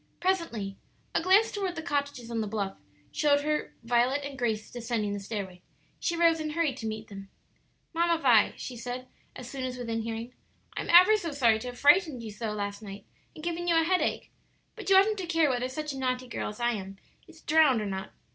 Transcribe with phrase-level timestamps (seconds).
[0.19, 0.77] Presently
[1.13, 2.75] a glance toward the cottages on the bluff
[3.11, 5.61] showed her Violet and Grace descending the stairway.
[5.99, 7.29] She rose and hurried to meet them.
[7.93, 10.33] "Mamma Vi," she said, as soon as within hearing,
[10.75, 13.75] "I am ever so sorry to have frightened you so last night and given you
[13.79, 14.31] a headache.
[14.75, 16.97] But you oughtn't to care whether such a naughty girl as I am
[17.27, 18.11] is drowned or not."